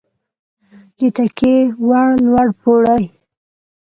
[0.97, 1.55] د تکیې
[1.87, 3.03] وړ لوړ پوړی